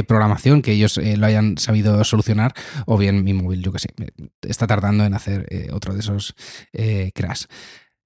programación 0.07 0.61
que 0.61 0.71
ellos 0.71 0.97
eh, 0.97 1.17
lo 1.17 1.25
hayan 1.25 1.57
sabido 1.57 2.03
solucionar, 2.03 2.53
o 2.85 2.97
bien 2.97 3.23
mi 3.23 3.33
móvil, 3.33 3.61
yo 3.61 3.71
que 3.71 3.79
sé, 3.79 3.89
está 4.41 4.67
tardando 4.67 5.05
en 5.05 5.13
hacer 5.13 5.45
eh, 5.49 5.67
otro 5.71 5.93
de 5.93 5.99
esos 5.99 6.35
eh, 6.73 7.11
crash. 7.13 7.45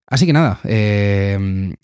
Así 0.07 0.25
que 0.25 0.33
nada, 0.33 0.59
ese, 0.63 1.75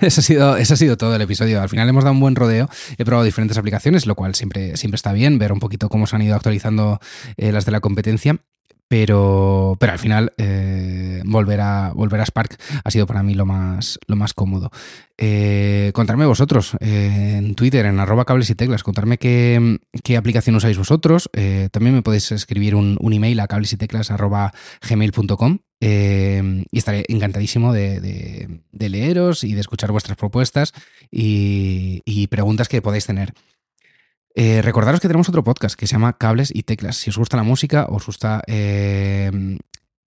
ha 0.00 0.10
sido, 0.10 0.52
ha 0.52 0.64
sido 0.64 0.96
todo 0.96 1.14
el 1.14 1.22
episodio. 1.22 1.60
Al 1.60 1.68
final 1.68 1.88
hemos 1.88 2.04
dado 2.04 2.14
un 2.14 2.20
buen 2.20 2.36
rodeo, 2.36 2.68
he 2.96 3.04
probado 3.04 3.24
diferentes 3.24 3.58
aplicaciones, 3.58 4.06
lo 4.06 4.14
cual 4.14 4.34
siempre, 4.34 4.76
siempre 4.76 4.96
está 4.96 5.12
bien, 5.12 5.38
ver 5.38 5.52
un 5.52 5.60
poquito 5.60 5.88
cómo 5.88 6.06
se 6.06 6.16
han 6.16 6.22
ido 6.22 6.34
actualizando 6.34 7.00
las 7.36 7.66
de 7.66 7.72
la 7.72 7.80
competencia. 7.80 8.40
Pero, 8.88 9.76
pero 9.80 9.92
al 9.92 9.98
final 9.98 10.32
eh, 10.36 11.22
volver, 11.24 11.60
a, 11.60 11.92
volver 11.94 12.20
a 12.20 12.26
Spark 12.26 12.58
ha 12.84 12.90
sido 12.90 13.06
para 13.06 13.22
mí 13.22 13.34
lo 13.34 13.46
más, 13.46 13.98
lo 14.06 14.16
más 14.16 14.34
cómodo. 14.34 14.70
Eh, 15.16 15.90
contarme 15.94 16.26
vosotros 16.26 16.76
eh, 16.80 17.36
en 17.38 17.54
Twitter, 17.54 17.86
en 17.86 17.98
arroba 17.98 18.24
cables 18.24 18.50
y 18.50 18.54
teclas, 18.54 18.82
contarme 18.82 19.16
qué, 19.16 19.78
aplicación 20.16 20.56
usáis 20.56 20.76
vosotros. 20.76 21.30
también 21.70 21.94
me 21.94 22.02
podéis 22.02 22.30
escribir 22.32 22.74
un, 22.74 22.98
email 23.12 23.40
a 23.40 23.48
cables 23.48 23.72
y 23.72 23.76
teclas 23.76 24.10
y 25.80 26.78
estaré 26.78 27.04
encantadísimo 27.08 27.72
de, 27.72 28.60
leeros 28.72 29.44
y 29.44 29.54
de 29.54 29.60
escuchar 29.60 29.92
vuestras 29.92 30.16
propuestas 30.16 30.72
y, 31.10 32.02
y 32.04 32.26
preguntas 32.28 32.68
que 32.68 32.82
podáis 32.82 33.06
tener. 33.06 33.32
Eh, 34.36 34.62
recordaros 34.62 35.00
que 35.00 35.06
tenemos 35.06 35.28
otro 35.28 35.44
podcast 35.44 35.78
que 35.78 35.86
se 35.86 35.92
llama 35.92 36.18
Cables 36.18 36.50
y 36.52 36.64
Teclas. 36.64 36.96
Si 36.96 37.10
os 37.10 37.18
gusta 37.18 37.36
la 37.36 37.44
música, 37.44 37.86
os 37.88 38.04
gusta 38.04 38.42
eh, 38.48 39.30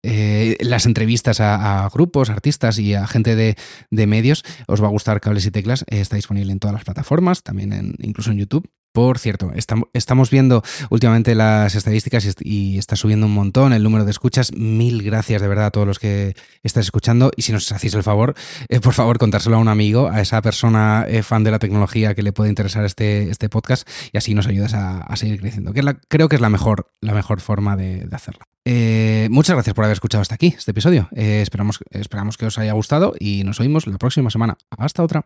eh, 0.04 0.58
las 0.62 0.86
entrevistas 0.86 1.40
a, 1.40 1.90
grupos, 1.92 2.30
artistas 2.30 2.78
y 2.78 2.94
a 2.94 3.08
gente 3.08 3.36
de, 3.36 4.08
medios, 4.08 4.44
os 4.68 4.82
va 4.82 4.88
a 4.88 4.92
gustar 4.92 5.22
Cables 5.22 5.46
y 5.48 5.52
Teclas. 5.52 5.86
está 5.88 6.18
disponible 6.18 6.52
en 6.52 6.60
todas 6.60 6.74
las 6.74 6.84
plataformas, 6.84 7.42
también 7.42 7.96
incluso 8.00 8.32
en 8.32 8.38
YouTube. 8.38 8.70
Por 8.94 9.20
cierto, 9.20 9.52
estamos 9.94 10.30
viendo 10.32 10.64
últimamente 10.90 11.34
las 11.34 11.76
estadísticas 11.76 12.28
y 12.42 12.78
está 12.78 12.98
subiendo 12.98 13.26
un 13.26 13.34
montón 13.34 13.72
el 13.72 13.84
número 13.84 14.04
de 14.04 14.12
escuchas. 14.12 14.52
Mil 14.52 15.02
gracias 15.02 15.42
de 15.42 15.48
verdad 15.48 15.68
a 15.68 15.72
todos 15.72 15.88
los 15.88 15.98
que 15.98 16.36
estáis 16.62 16.88
escuchando. 16.88 17.32
Y 17.38 17.44
si 17.44 17.54
nos 17.54 17.72
hacéis 17.72 17.94
el 17.94 18.04
favor, 18.04 18.36
eh, 18.68 18.82
por 18.82 18.94
favor, 18.94 19.18
contárselo 19.18 19.56
a 19.56 19.60
un 19.60 19.70
amigo, 19.70 20.10
a 20.10 20.20
esa 20.20 20.42
persona 20.42 21.06
eh, 21.08 21.24
fan 21.24 21.46
de 21.46 21.52
la 21.52 21.60
tecnología 21.60 22.16
que 22.16 22.22
le 22.22 22.34
puede 22.34 22.50
interesar 22.50 22.84
este, 22.84 23.30
este 23.30 23.48
podcast 23.48 23.88
y 24.12 24.18
así 24.18 24.34
nos 24.34 24.48
ayudas 24.48 24.74
a, 24.74 25.16
seguir 25.16 25.40
creciendo. 25.40 25.72
Que 25.72 25.84
creo 26.10 26.28
que 26.28 26.36
es 26.36 26.42
la 26.42 26.50
mejor, 26.50 26.92
la 27.00 27.14
mejor 27.14 27.40
forma 27.40 27.78
de, 27.78 28.08
hacerlo. 28.12 28.42
Eh, 28.66 29.30
muchas 29.32 29.56
gracias 29.56 29.74
por 29.74 29.86
haber 29.86 29.94
escuchado 29.94 30.22
hasta 30.22 30.36
aquí 30.36 30.54
este 30.58 30.72
episodio. 30.72 31.08
esperamos, 31.12 31.80
esperamos 31.92 32.38
que 32.38 32.46
os 32.46 32.58
haya 32.58 32.74
gustado 32.74 33.14
y 33.18 33.44
nos 33.46 33.60
oímos 33.62 33.88
la 33.88 33.98
próxima 33.98 34.30
semana. 34.30 34.58
Hasta 34.78 35.04
otra. 35.04 35.26